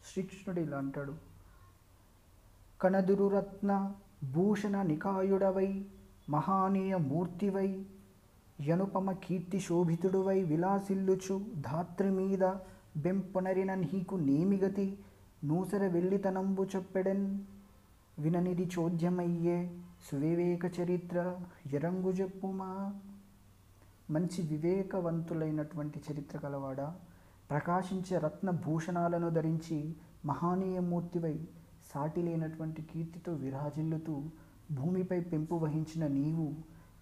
శ్రీకృష్ణుడు 0.06 0.60
ఇలా 0.60 0.78
అంటాడు 0.78 1.14
కనదురురత్న 2.82 3.72
భూషణ 4.24 4.82
నికాయుడవై 4.82 5.86
మహానీయ 6.30 6.98
మూర్తివై 6.98 7.86
యనుపమ 8.62 9.12
కీర్తి 9.12 9.60
శోభితుడువై 9.60 10.44
విలాసిల్లుచు 10.44 11.42
ధాత్రి 11.62 12.10
మీద 12.10 12.44
బెంపొనరిన 12.98 13.74
నీకు 13.74 14.16
నేమిగతి 14.16 14.86
నూసర 15.44 15.88
వెళ్ళితనంబు 15.88 16.64
చెప్పెడెన్. 16.64 17.28
విననిది 18.20 18.70
చోద్యమయ్యే 18.80 19.60
సువివేక 20.12 20.80
చరిత్ర 20.80 21.18
ఎరంగు 21.74 22.10
చెప్పుమా 22.12 22.72
మంచి 24.10 24.42
వివేకవంతులైనటువంటి 24.42 26.04
చరిత్ర 26.08 26.38
కలవాడా 26.38 26.88
ప్రకాశించే 27.50 28.18
రత్న 28.18 28.50
భూషణాలను 28.50 29.30
ధరించి 29.30 29.96
మహానీయమూర్తివై 30.26 31.48
సాటి 31.94 32.22
లేనటువంటి 32.22 32.82
కీర్తితో 32.82 33.34
విరాజిల్లుతూ 33.34 34.24
భూమిపై 34.72 35.20
పెంపు 35.20 35.56
వహించిన 35.56 36.08
నీవు 36.08 36.56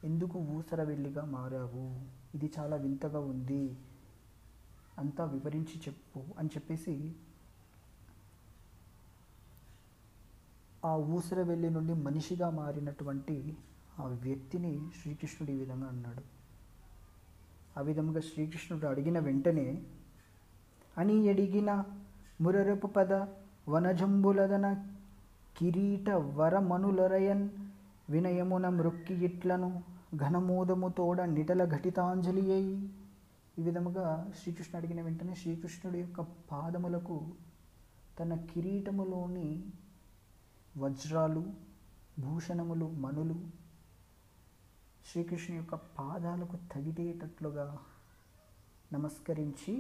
ఎందుకు 0.04 0.40
ఊసర 0.40 0.84
వెళ్ళిగా 0.84 1.26
మారావు? 1.26 2.00
ఇది 2.36 2.52
చాలా 2.60 2.76
వింతగా 2.76 3.20
ఉంది. 3.20 3.78
అంతా 5.00 5.24
వివరించి 5.24 5.82
చెప్పు 5.88 6.24
అని 6.40 6.50
చెప్పేసి 6.56 7.16
ఆ 10.86 10.96
ఊసర 10.96 11.42
వెళ్ళి 11.42 11.70
నుండి 11.70 11.94
మనిషిగా 11.94 12.50
మారినటువంటి 12.50 13.58
ఆ 14.00 14.06
వ్యక్తిని 14.06 14.82
శ్రీకృష్ణుడు 15.02 15.52
ఈ 15.52 15.58
విధంగా 15.58 15.88
అన్నాడు. 15.88 16.24
ఆ 17.78 17.82
విధంగా 17.82 18.20
శ్రీకృష్ణుడు 18.20 18.88
అడిగిన 18.88 19.20
వెంటనే 19.20 19.84
అని 20.98 21.16
ఎడిగిన 21.28 21.72
మురరపు 22.42 22.88
పద 22.88 23.14
వనజంబులదన 23.68 24.68
కిరీట 25.56 26.10
వరమనులరయన్ 26.36 27.46
వినయమున 28.10 28.68
మృక్కి 28.70 29.16
ఇట్లను 29.26 29.70
ఘనమోదము 30.18 30.90
తోడ 30.90 31.22
నిటల 31.32 31.64
ఘటితాంజలి 31.72 32.44
అయి 32.52 32.76
ఈ 33.58 33.64
విధముగా 33.64 34.06
శ్రీకృష్ణుడు 34.40 34.78
అడిగిన 34.78 35.02
వెంటనే 35.02 35.34
శ్రీకృష్ణుడి 35.36 36.00
యొక్క 36.00 36.22
పాదములకు 36.52 37.18
తన 38.20 38.36
కిరీటములోని 38.52 39.50
వజ్రాలు 40.76 41.44
భూషణములు 42.20 42.88
మనులు 42.98 43.38
శ్రీకృష్ణు 45.06 45.56
యొక్క 45.56 45.76
పాదాలకు 45.98 46.56
తగిలేటట్లుగా 46.72 47.68
నమస్కరించి 48.92 49.74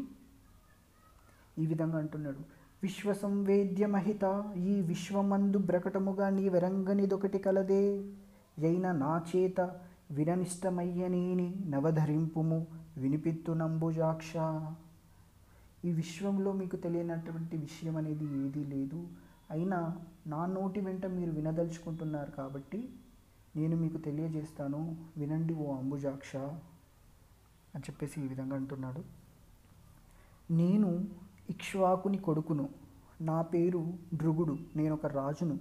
ఈ 1.59 1.65
విధంగా 1.65 1.97
అంటున్నాడు. 1.97 2.39
విశ్వ 2.83 3.13
సంవేద్యమహిత 3.13 4.53
ఈ 4.57 4.81
విశ్వమందు 4.81 5.57
బ్రకటముగా 5.57 6.29
నీ 6.29 6.49
వెరంగనిదొకటి 6.49 7.37
కలదే. 7.37 8.13
అయిన 8.57 8.91
నా 8.91 9.23
చేత 9.35 9.61
విననిష్టమయ్యనేని 10.11 11.55
నవధరింపుము 11.67 12.67
వినిపిత్తు 12.97 13.51
నంబుజాక్ష 13.51 14.33
ఈ 15.85 15.91
విశ్వంలో 15.91 16.51
మీకు 16.51 16.75
తెలియనటువంటి 16.75 17.57
విషయం 17.57 17.97
అనేది 17.97 18.23
ఏదీ 18.23 18.63
లేదు. 18.63 19.07
అయినా 19.51 19.97
నా 20.27 20.45
నోటి 20.45 20.79
వెంట 20.79 21.05
మీరు 21.05 21.31
వినదలుచుకుంటున్నారు 21.31 22.31
కాబట్టి 22.31 22.89
నేను 23.55 23.75
మీకు 23.75 23.97
తెలియజేస్తాను. 23.97 24.97
వినండి 25.17 25.53
ఓ 25.53 25.75
అంబుజాక్ష 25.75 26.35
అని 26.35 27.79
చెప్పేసి 27.79 28.21
ఈ 28.21 28.27
విధంగా 28.27 28.55
అంటున్నాడు. 28.55 29.03
నేను 30.53 31.05
ఇక్ష్వాకుని 31.58 32.17
కొడుకును. 32.17 32.70
నా 33.22 33.41
పేరు 33.41 33.93
భృగుడు 34.13 34.58
నేను 34.76 34.93
ఒక 34.93 35.06
రాజును. 35.06 35.60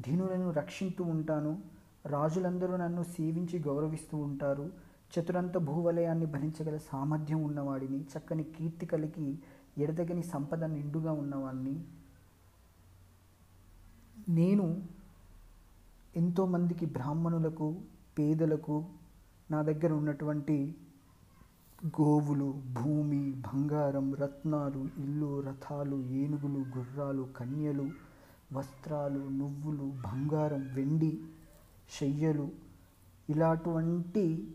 ధీనులను 0.00 0.50
రక్షిస్తూ 0.50 1.04
ఉంటాను. 1.04 1.62
రాజులందరూ 2.06 2.76
నన్ను 2.76 3.02
సేవించి 3.02 3.58
గౌరవిస్తూ 3.58 4.18
ఉంటారు. 4.18 4.72
చతురంత 5.12 5.58
భూవలయాన్ని 5.58 6.26
భరించగల 6.26 6.76
సామర్థ్యం 6.76 7.42
ఉన్నవాడిని 7.42 8.00
చక్కని 8.00 8.42
కీర్తి 8.42 8.86
కలిగి 8.86 9.38
ఎడదగని 9.78 10.22
సంపద 10.22 10.64
నిండుగా 10.64 11.12
ఉన్నవాడిని 11.12 11.84
నేను 14.28 14.82
ఎంతోమందికి 16.16 16.86
బ్రాహ్మణులకు 16.86 17.74
పేదలకు 18.18 18.84
నా 19.50 19.62
దగ్గర 19.62 19.92
ఉన్నటువంటి 19.92 20.74
గోవులు 21.86 22.62
భూమి 22.72 23.30
బంగారం 23.30 24.14
రత్నాలు 24.14 24.88
ఇల్లు 24.98 25.40
రథాలు 25.40 25.96
ఏనుగులు 25.96 26.64
గుర్రాలు 26.76 27.22
కన్యలు 27.36 27.90
వస్త్రాలు 28.52 29.18
నువ్వులు 29.18 29.92
బంగారం 30.04 30.74
వెండి 30.74 31.20
శయ్యలు 31.90 32.52
ఇలాంటి 33.30 34.50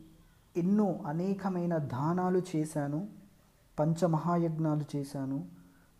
ఎన్నో 0.58 1.00
అనేకమైన 1.06 1.78
దానాలు 1.78 2.42
చేశాను 2.56 3.08
పంచమహాయజ్ఞాలు 3.80 4.86
చేశాను 4.96 5.48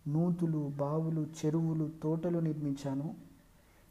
నూతులు 0.08 0.72
బావులు 0.76 1.26
చెరువులు 1.44 1.90
తోటలు 2.02 2.38
నిర్మించాను. 2.38 3.14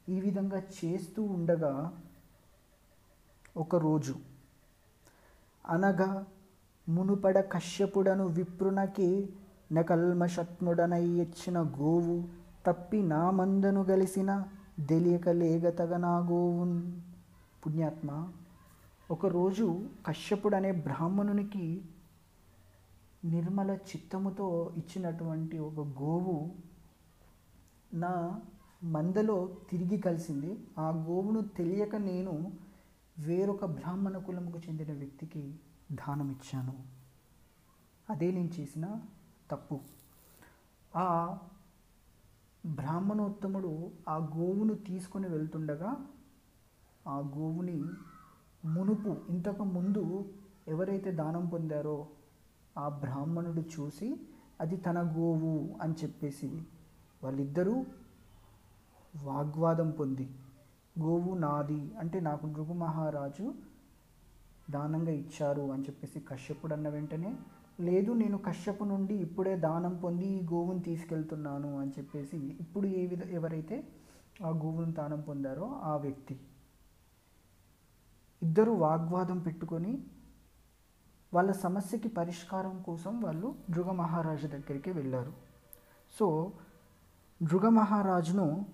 ఈ 0.09 0.19
విధంగా 0.19 0.61
చేస్తూ 0.85 1.23
ఉండగా 1.23 1.97
ఒకరోజు 3.57 4.15
అనగా 5.65 6.25
మునుపడ 6.87 7.39
కశ్యపుడను 7.51 8.25
విప్రునకి 8.27 9.29
నకల్మషత్ముడనై 9.71 11.03
ఇచ్చిన 11.03 11.61
గోవు 11.61 12.17
తప్పి 12.65 13.01
నా 13.03 13.31
మందను 13.31 13.83
గలిసిన 13.83 14.31
తెలియక 14.89 15.29
లేగతగ 15.29 15.97
నా 15.97 16.17
గోవున్ 16.19 16.91
పుణ్యాత్మ 17.65 18.27
ఒకరోజు 19.11 19.65
కశ్యపుడు 20.07 20.55
అనే 20.55 20.71
బ్రాహ్మణునికి 20.71 21.81
నిర్మల 23.23 23.71
చిత్తముతో 23.71 24.73
ఇచ్చినటువంటి 24.77 25.57
ఒక 25.57 25.79
గోవు 25.79 26.37
నా 27.93 28.41
మందలో 28.83 29.49
తిరిగి 29.69 29.97
కలిసింది. 29.97 30.57
ఆ 30.77 30.89
గోవును 31.07 31.41
తెలియక 31.41 31.95
నేను 31.95 32.51
వేరొక 33.19 33.65
బ్రాహ్మణ 33.65 34.17
కులముకు 34.17 34.57
చెందిన 34.57 34.93
వ్యక్తికి 34.93 35.43
దానం 35.91 36.31
ఇచ్చాను 36.31 36.73
అదే 38.09 38.31
నేను 38.31 38.51
చేసిన 38.59 38.85
తప్పు. 39.51 39.79
ఆ 40.93 41.37
బ్రాహ్మణోత్తముడు 42.65 43.91
ఆ 44.09 44.17
గోవును 44.17 44.73
తీసుకొని 44.73 45.27
వెళ్తుండగా 45.27 46.07
ఆ 47.07 47.17
గోవుని 47.19 47.83
మునుపు 48.65 49.17
ఇంతకు 49.29 49.63
ముందు 49.63 50.03
ఎవరైతే 50.67 51.11
దానం 51.11 51.45
పొందారో 51.45 52.07
ఆ 52.77 52.89
బ్రాహ్మణుడు 52.89 53.61
చూసి 53.61 54.19
అది 54.61 54.77
తన 54.77 55.01
గోవు 55.01 55.77
అని 55.81 55.93
చెప్పేసి 55.93 56.49
వాళ్ళిద్దరూ 57.23 57.85
వాగ్వాదం 59.13 59.91
పొంది 59.91 60.29
గోవు 60.99 61.35
నాది 61.35 61.91
అంటే 61.99 62.19
నాకు 62.19 62.47
నృగు 62.47 62.73
మహారాజు 62.73 63.53
దానంగా 64.69 65.11
ఇచ్చారు 65.11 65.71
అని 65.71 65.83
చెప్పేసి 65.83 66.19
కశ్యపుడు 66.19 66.73
అన్న 66.73 66.89
వెంటనే 66.89 67.35
లేదు 67.79 68.11
నేను 68.11 68.37
కశ్యపు 68.37 68.83
నుండి 68.83 69.15
ఇప్పుడే 69.15 69.55
దానం 69.55 69.95
పొంది 69.97 70.25
ఈ 70.25 70.45
గోవును 70.45 70.79
తీసుకెళ్తున్నాను 70.79 71.79
అని 71.79 71.91
చెప్పేసి 71.91 72.37
ఇప్పుడు 72.37 72.87
ఏ 72.87 73.05
విధ 73.05 73.23
ఎవరైతే 73.23 73.87
ఆ 74.43 74.49
గోవును 74.49 74.91
దానం 74.91 75.21
పొందారో 75.21 75.79
ఆ 75.83 75.95
వ్యక్తి. 75.97 76.39
ఇద్దరు 78.41 78.71
వాగ్వాదం 78.71 79.39
పెట్టుకొని 79.39 80.05
వాళ్ళ 81.33 81.51
సమస్యకి 81.51 82.07
పరిష్కారం 82.07 82.81
కోసం 82.81 83.21
వాళ్ళు 83.21 83.55
నృగ 83.69 83.91
మహారాజు 83.91 84.47
దగ్గరికి 84.47 84.91
వెళ్ళారు. 84.91 85.33
సో 86.19 86.53
నృగ 87.43 87.69
మహారాజును 87.69 88.65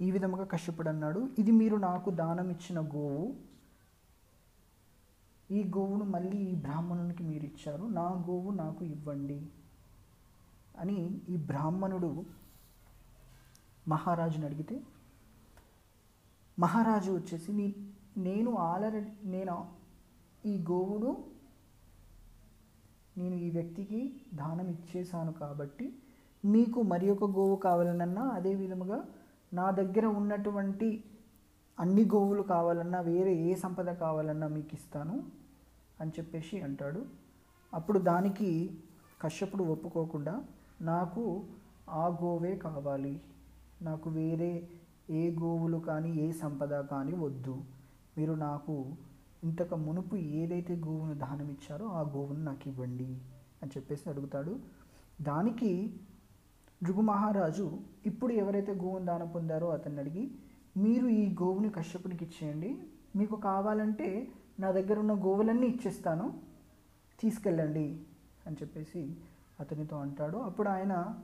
ఈ 0.00 0.10
విధముగా 0.10 0.44
కశ్యపుడు 0.44 0.88
అన్నాడు 0.88 1.28
ఇది 1.38 1.50
మీరు 1.50 1.76
నాకు 1.76 2.10
దానం 2.10 2.50
ఇచ్చిన 2.50 2.80
గోవు 2.80 3.34
ఈ 5.50 5.60
గోవును 5.76 6.04
మళ్ళీ 6.04 6.36
ఈ 6.36 6.54
బ్రాహ్మణునికి 6.54 7.22
మీరు 7.22 7.44
ఇచ్చారు. 7.44 7.84
నా 7.84 8.06
గోవు 8.28 8.50
నాకు 8.50 8.84
ఇవ్వండి 8.84 9.40
అని 10.78 10.98
ఈ 11.28 11.36
బ్రాహ్మణుడు 11.36 12.10
మహారాజుని 13.88 14.46
అడిగితే 14.46 14.76
మహారాజు 16.58 17.10
వచ్చేసి 17.10 17.52
నీ 17.52 17.66
నేను 18.18 18.50
ఆల్రెడీ 18.56 19.12
నేను 19.24 19.56
ఈ 20.44 20.64
గోవును 20.70 21.12
నేను 23.18 23.34
ఈ 23.36 23.50
వ్యక్తికి 23.50 24.00
దానం 24.34 24.68
ఇచ్చేశాను 24.70 25.32
కాబట్టి 25.32 25.86
మీకు 26.44 26.82
మరి 26.82 27.10
ఒక 27.10 27.24
గోవు 27.30 27.56
కావాలనన్నా 27.56 28.22
అదే 28.28 28.54
విధముగా 28.54 28.98
నా 29.52 29.70
దగ్గర 29.70 30.06
ఉన్నటువంటి 30.06 30.88
అన్ని 31.78 32.04
గోవులు 32.04 32.42
కావాలన్నా 32.42 33.00
వేరే 33.00 33.34
ఏ 33.34 33.54
సంపద 33.54 33.92
కావాలన్నా 33.94 34.48
మీకు 34.48 34.74
ఇస్తాను 34.74 35.24
అని 36.00 36.10
చెప్పేసి 36.10 36.60
అంటాడు. 36.60 37.06
అప్పుడు 37.74 37.98
దానికి 37.98 38.78
కశ్యపుడు 39.22 39.64
ఒప్పుకోకుండా 39.64 40.44
నాకు 40.80 41.44
ఆ 41.88 42.06
గోవే 42.22 42.56
కావాలి. 42.56 43.20
నాకు 43.82 44.10
వేరే 44.10 44.68
ఏ 45.10 45.30
గోవులు 45.30 45.78
కానీ 45.78 46.10
ఏ 46.14 46.32
సంపద 46.32 46.80
కానీ 46.80 47.12
వద్దు. 47.12 47.62
మీరు 48.18 48.32
నాకు 48.32 48.96
ఇంతకు 49.44 49.76
మునుపు 49.76 50.16
ఏదైతే 50.16 50.74
గోవును 50.74 51.14
దానం 51.14 51.50
ఇచ్చారో 51.50 51.86
ఆ 51.86 52.02
గోవును 52.02 52.42
నాకు 52.44 52.68
ఇవ్వండి 52.68 53.18
అని 53.62 53.70
చెప్పేసి 53.76 54.08
అడుగుతాడు. 54.08 54.58
దానికి 55.22 55.94
భృగు 56.82 57.00
మహారాజు 57.00 57.78
ఇప్పుడు 58.06 58.32
ఎవరైతే 58.32 58.72
గోవును 58.72 59.04
దానం 59.04 59.28
పొందారో 59.28 59.68
అతన్ని 59.70 60.00
అడిగి 60.00 60.30
మీరు 60.76 61.06
ఈ 61.06 61.32
గోవుని 61.32 61.70
కశ్యపునికి 61.70 62.24
ఇచ్చేయండి. 62.24 62.82
మీకు 63.16 63.36
కావాలంటే 63.36 64.28
నా 64.60 64.70
దగ్గర 64.70 64.98
ఉన్న 64.98 65.12
గోవులన్నీ 65.12 65.66
ఇచ్చేస్తాను. 65.66 66.40
తీసుకెళ్ళండి 67.20 68.00
అని 68.46 68.56
చెప్పేసి 68.56 69.16
అతనితో 69.60 69.96
అంటాడు. 69.96 70.36
అప్పుడు 70.36 70.68
ఆయన 70.68 71.18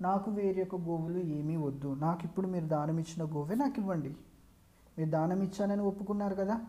నాకు 0.00 0.30
వేరే 0.30 0.62
ఒక 0.62 0.80
గోవులు 0.80 1.18
ఏమీ 1.18 1.56
వద్దు. 1.56 1.94
నాకు 1.94 2.20
ఇప్పుడు 2.24 2.46
మీరు 2.46 2.66
దానం 2.66 2.98
ఇచ్చిన 2.98 3.34
గోవే 3.34 3.54
నాకు 3.54 3.80
ఇవ్వండి. 3.80 4.16
మీరు 4.98 5.10
దానం 5.10 5.42
ఇచ్చానని 5.42 5.82
ఒప్పుకున్నారు 5.82 6.34
కదా. 6.34 6.66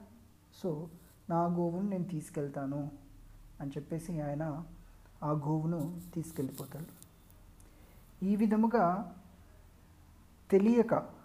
సో 0.63 0.89
నా 1.29 1.45
గోవును 1.45 1.89
నేను 1.89 2.03
తీసుకెళ్తాను. 2.03 2.91
అని 3.61 3.71
చెప్పేసి 3.71 4.21
ఆయన 4.21 4.65
ఆ 5.23 5.31
గోవును 5.31 6.01
తీసుకెళ్ళిపోతాడు. 6.13 6.99
ఈ 8.25 8.35
విధముగా 8.35 9.15
తెలియక 10.51 11.18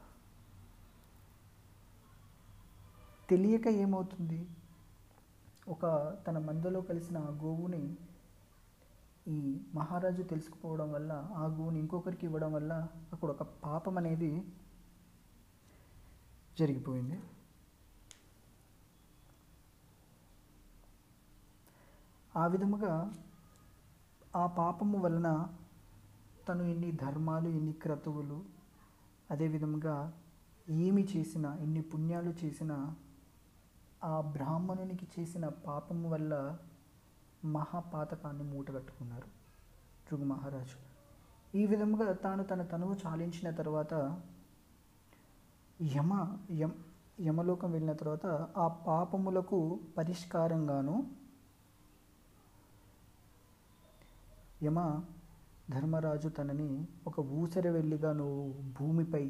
తెలియక 3.28 3.66
ఏమవుతుంది? 3.78 4.40
ఒక 5.66 5.84
తన 6.26 6.36
మందలో 6.46 6.80
కలిసిన 6.82 7.16
ఆ 7.20 7.32
గోవుని 7.40 7.82
ఈ 9.26 9.38
మహారాజు 9.74 10.22
తెలుసుకుపోవడం 10.22 10.88
వల్ల 10.92 11.12
ఆ 11.36 11.46
గోవుని 11.54 11.78
ఇంకొకరికి 11.78 12.24
ఇవ్వడం 12.26 12.52
వల్ల 12.52 12.72
అక్కడ 13.12 13.28
ఒక 13.30 13.44
పాపం 13.64 13.94
అనేది 13.98 14.30
జరిగిపోయింది. 16.56 17.18
ఆ 22.34 22.44
విధముగా 22.46 22.92
ఆ 24.34 24.44
పాపము 24.56 24.98
వలన 24.98 25.28
తను 26.46 26.62
ఎన్ని 26.64 26.90
ధర్మాలు 27.02 27.48
ఎన్ని 27.50 27.74
క్రతువులు 27.82 28.38
అదేవిధముగా 29.30 29.96
ఏమి 30.78 31.02
చేసినా 31.12 31.50
ఎన్ని 31.62 31.82
పుణ్యాలు 31.90 32.32
చేసినా 32.42 32.76
ఆ 34.04 34.20
బ్రాహ్మణునికి 34.20 35.06
చేసిన 35.14 35.48
పాపం 35.66 36.10
వల్ల 36.10 36.32
మహాపాతకాన్ని 37.44 38.44
మూటగట్టుకున్నారు 38.44 39.28
భృగు 40.06 40.24
మహారాజు. 40.24 40.76
ఈ 41.54 41.66
విధముగా 41.66 42.12
తాను 42.12 42.44
తన 42.44 42.62
తనువు 42.62 42.94
చాలించిన 42.94 43.50
తర్వాత 43.50 43.94
యమ 45.82 46.12
యమ 46.58 46.72
యమలోకం 47.20 47.72
వెళ్ళిన 47.72 47.92
తర్వాత 47.92 48.26
ఆ 48.56 48.68
పాపములకు 48.86 49.58
పరిష్కారంగాను 49.98 50.96
యమ 54.64 54.78
ధర్మరాజు 55.70 56.28
తనని 56.28 56.70
ఒక 57.06 57.20
ఊసర 57.20 57.70
వెళ్ళిగా 57.70 58.12
నువ్వు 58.12 58.42
భూమిపై 58.78 59.24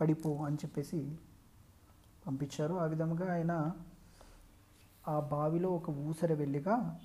పడిపో 0.00 0.44
అని 0.44 0.56
చెప్పేసి 0.56 1.18
పంపించారు. 2.26 2.74
ఆ 2.74 2.84
విధంగా 2.84 3.32
ఆయన 3.32 3.72
ఆ 5.08 5.20
బావిలో 5.20 5.70
ఒక 5.70 5.90
ఊసర 5.90 6.32
వెళ్ళిగా 6.34 7.00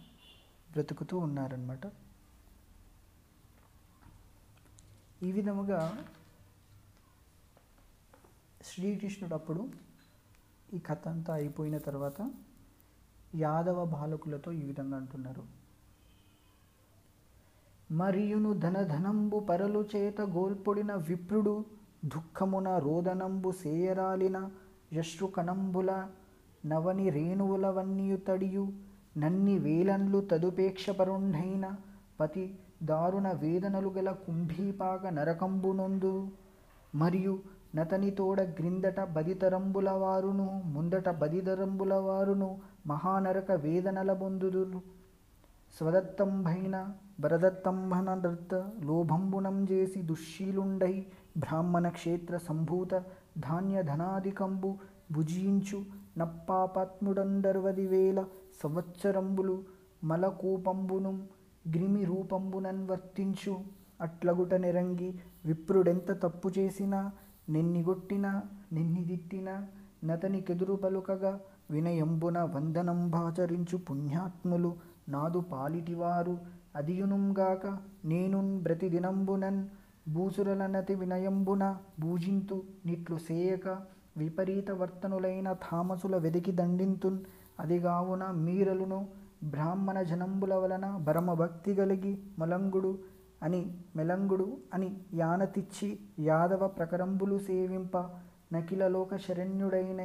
బ్రతుకుతూ 0.71 1.17
ఉన్నారనమాట 1.17 1.81
ఈ 5.23 5.31
విధముగా 5.31 6.05
శ్రీకృష్ణుడు 8.61 9.33
అప్పుడు 9.33 9.69
ఈ 10.73 10.79
కథ 10.79 11.07
అంతా 11.07 11.33
అయిపోయిన 11.33 11.77
తర్వాత 11.77 12.31
యాదవ 13.35 13.85
బాలకులతో 13.85 14.51
ఈ 14.51 14.63
విధంగా 14.63 14.97
అంటున్నారు. 14.97 15.43
మరియును 17.91 18.53
ధనధనంబు 18.53 19.39
పరలు 19.39 19.89
చేత 19.95 20.21
గోల్పొడిన 20.21 20.93
విప్రుడు 20.93 21.65
దుఃఖమున 22.03 22.77
రోదనంబు 22.77 23.51
సేయరాలిన 23.51 24.37
యశ్రుకణంబుల 24.93 25.91
నవని 26.65 27.09
రేణువులవన్నీయు 27.09 28.17
తడియు 28.17 28.73
నన్ని 29.17 29.59
వేలన్లు 29.59 30.21
తదుపేక్షపరుండైన 30.21 31.65
పతి 32.19 32.57
దారుణ 32.83 33.27
వేదనలు 33.31 33.89
గల 33.89 34.11
కుంభీపాక 34.11 35.07
నరకంబునందు 35.07 36.13
మరియు 36.95 37.39
నతని 37.75 38.11
తోడ 38.11 38.41
గ్రిందట 38.41 38.99
బదితరంబుల 38.99 39.89
వారును 39.89 40.47
ముందట 40.65 41.09
బదిదరంబుల 41.09 41.93
వారును 41.93 42.49
మహానరక 42.87 43.51
వేదనల 43.51 44.13
బొందుదురు. 44.13 44.81
స్వదత్తంభైన 45.77 46.75
వరదత్తంభన 47.21 48.19
దత్త 48.19 48.53
లోభంబునం 48.83 49.67
చేసి 49.71 50.01
దుశ్శీలుండై 50.01 51.05
బ్రాహ్మణ 51.37 51.89
క్షేత్ర 51.89 52.37
సంభూత 52.37 53.03
ధాన్య 53.37 53.83
ధనాధికంబు 53.83 54.77
భుజించు 55.11 55.85
నప్పాపాత్ముడందర్వది 56.17 57.87
వేల 57.87 58.25
సంవత్సరంబులు 58.63 59.63
మలకూపంబును 60.03 61.27
గ్రిమి 61.73 62.05
రూపంబునన్ 62.05 62.87
వర్తించు. 62.89 63.57
అట్లగుట 64.01 64.53
నిరంగి 64.53 65.19
విప్రుడెంత 65.45 66.11
తప్పు 66.11 66.49
చేసినా 66.57 67.11
నిన్నిగొట్టినా 67.49 68.43
నిన్నిదిట్టినా 68.73 69.67
నతనికెదురు 70.03 70.75
పలుకగా 70.75 71.39
వినయంబున 71.71 72.39
వందనంబాచరించు 72.43 73.77
పుణ్యాత్ములు 73.77 74.75
నాదు 75.09 75.39
పాలిటివారు 75.39 76.37
అదియునుంగాక 76.75 77.77
నేనున్ 78.05 78.61
బ్రతిదినంబునన్ 78.61 79.67
భూసురలనతి 80.07 80.95
వినయంబున 80.95 81.77
భూజింతు 81.99 82.63
నిట్లు 82.85 83.17
సేయక 83.17 83.67
విపరీత 84.17 84.71
వర్తనులైన 84.71 85.53
థామసుల 85.53 86.17
వెదికి 86.17 86.51
దండింతున్ 86.51 87.19
అదిగావున 87.59 88.31
మీరలును 88.31 89.07
బ్రాహ్మణ 89.43 90.01
జనంబుల 90.01 90.53
వలన 90.53 90.97
భరమభక్తి 90.97 91.75
కలిగి 91.75 92.23
మలంగుడు 92.39 92.99
అని 93.43 93.77
మెలంగుడు 93.95 94.57
అని 94.73 94.97
యానతిచ్చి 95.13 95.99
యాదవ 96.19 96.67
ప్రకరంబులు 96.67 97.39
సేవింప 97.39 97.97
నకిలలోక 98.53 99.15
శరణ్యుడైన 99.15 100.01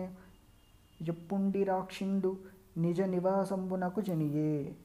ఎప్పుండి 1.08 1.64
రాక్షిండు 1.64 2.38
నిజ 2.76 3.00
నివాసంబునకు 3.00 4.00
జనియే. 4.00 4.76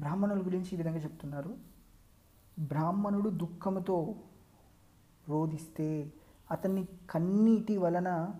బ్రాహ్మణుల 0.00 0.46
గురించి 0.46 0.70
ఈ 0.72 0.76
విధంగా 0.76 0.96
చెప్తున్నారు. 0.96 1.73
బ్రాహ్మణుడు 2.58 3.30
దుఃఖముతో 3.30 4.14
రోధిస్తే 5.28 6.12
అతన్ని 6.50 6.88
కన్నీటి 7.10 7.76
వలన 7.76 8.34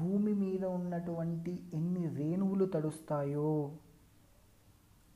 భూమి 0.00 0.34
మీద 0.34 0.64
ఉన్నటువంటి 0.64 1.70
ఎన్ని 1.74 2.08
రేణువులు 2.08 2.64
తడుస్తాయో 2.64 3.72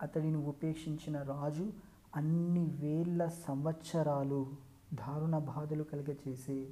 అతడిని 0.02 0.36
ఉపేక్షించిన 0.36 1.22
రాజు 1.22 1.72
అన్ని 2.16 2.66
వేల 2.66 3.26
సంవత్సరాలు 3.26 4.46
దారుణ 4.94 5.38
బాధలు 5.38 5.82
కలిగచేసే 5.82 6.68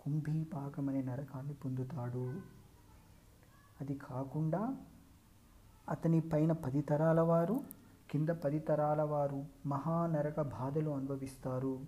కుంభీపాకం 0.00 0.88
అనే 0.88 1.02
నరకాన్ని 1.02 1.54
పొందుతాడు. 1.54 2.40
అది 3.80 3.94
కాకుండా 3.94 4.76
అతని 5.90 6.20
పైన 6.20 6.52
పది 6.52 6.82
తరాల 6.82 7.20
వారు 7.20 7.60
కింద 8.14 8.28
పది 8.28 8.58
తరాల 8.58 9.02
వారు 9.02 9.44
మహానరక 9.66 10.40
బాధలు 10.40 10.90
అనుభవిస్తారు. 10.90 11.80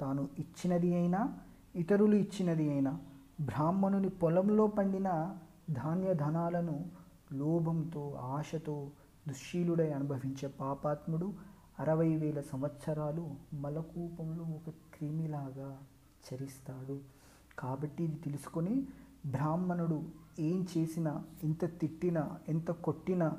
తాను 0.00 0.28
ఇచ్చినది 0.38 0.94
అయినా 0.94 1.38
ఇతరులు 1.76 2.16
ఇచ్చినది 2.16 2.70
అయినా 2.70 3.00
బ్రాహ్మణుని 3.40 4.08
పొలంలో 4.08 4.66
పండిన 4.66 5.36
ధాన్య 5.70 6.14
ధనాలను 6.14 6.84
లోభంతో 7.32 8.14
ఆశతో 8.22 8.90
దుశ్శీలుడై 9.28 9.90
అనుభవించే 9.90 10.48
పాపాత్ముడు 10.48 11.32
అరవై 11.78 12.16
వేల 12.16 12.40
సంవత్సరాలు 12.40 13.30
మలకూపంలో 13.54 14.44
ఒక 14.44 14.70
క్రిమిలాగా 14.94 15.78
చరిస్తాడు. 16.28 16.98
కాబట్టి 17.58 18.04
ఇది 18.04 18.16
తెలుసుకొని 18.16 18.86
బ్రాహ్మణుడు 19.26 20.02
ఏం 20.38 20.66
చేసినా 20.78 21.24
ఎంత 21.44 21.64
తిట్టినా 21.80 22.30
ఎంత 22.48 22.70
కొట్టినా 22.70 23.32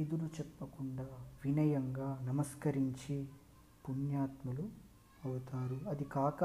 ఎదురు 0.00 0.26
చెప్పకుండా 0.26 1.06
వినయంగా 1.44 2.18
నమస్కరించి 2.24 3.28
పుణ్యాత్ములు 3.88 4.62
అవుతారు. 5.24 5.80
అది 5.88 6.04
కాక 6.04 6.44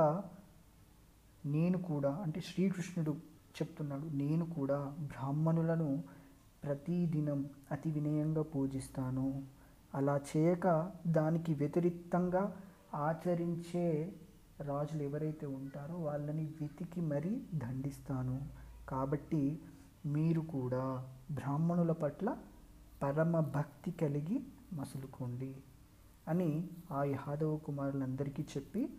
నేను 1.46 1.78
కూడా 1.78 2.12
అంటే 2.15 2.41
శ్రీకృష్ణుడు 2.41 3.12
చెప్తున్నాడు 3.56 4.06
నేను 4.06 4.46
కూడా 4.46 4.96
బ్రాహ్మణులను 5.00 6.04
ప్రతిదినం 6.63 7.50
అతి 7.72 7.91
వినయంగా 7.91 8.41
పూజిస్తాను. 8.41 9.44
అలా 9.96 10.22
చేయక 10.38 10.91
దానికి 11.08 11.54
వ్యతిరిక్తంగా 11.54 12.58
ఆచరించే 12.96 14.15
రాజులు 14.62 15.04
ఎవరైతే 15.04 15.46
ఉంటారో 15.46 15.96
వాళ్ళని 15.96 16.46
వెతికి 16.62 17.02
మరీ 17.02 17.41
దండిస్తాను. 17.54 18.41
కాబట్టి 18.89 19.60
మీరు 20.06 20.41
కూడా 20.41 21.08
బ్రాహ్మణుల 21.32 21.91
పట్ల 21.91 22.38
పరమ 23.06 23.39
భక్తి 23.39 23.91
కలిగి 23.91 24.44
మసులుకోండి 24.74 25.56
అని 26.28 26.70
ఆ 26.91 27.04
యాదవ 27.04 27.58
కుమారులందరికీ 27.58 28.44
చెప్పి 28.44 28.89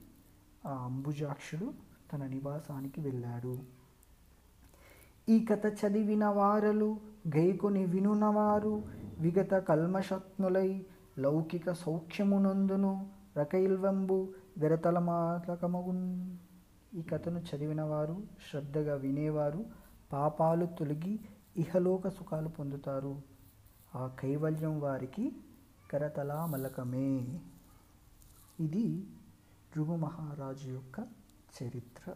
ఆ 0.66 0.72
అంబుజాక్షుడు 0.84 1.72
తన 2.12 2.26
నివాసానికి 2.26 3.00
వెళ్ళాడు. 3.00 3.58
ఈ 5.28 5.44
కథ 5.44 5.66
చదివిన 5.66 6.24
వారలు 6.24 7.00
గైకొని 7.36 7.86
వినునవారు 7.86 8.84
విగత 9.18 9.54
కల్మషత్నులై 9.54 10.86
లౌకిక 11.18 11.72
సౌఖ్యమునందును 11.72 13.10
రకైల్వంబు 13.36 14.28
విరతలమాతకమగున్ 14.58 16.36
ఈ 16.94 17.02
కథను 17.02 17.40
చదివిన 17.40 17.82
వారు 17.82 18.22
శ్రద్ధగా 18.50 18.94
వినేవారు 18.94 19.64
పాపాలు 20.12 20.66
తొలగి 20.66 21.20
ఇహలోక 21.56 22.08
సుఖాలు 22.08 22.48
పొందుతారు. 22.48 23.35
ఆ 23.94 24.06
కైవల్యం 24.06 24.80
వారికి 24.80 25.32
కరతలామలకమే 25.90 27.40
ఇది 28.60 29.06
భృగు 29.72 29.96
మహారాజు 29.96 30.68
యొక్క 30.68 31.06
చరిత్ర. 31.62 32.14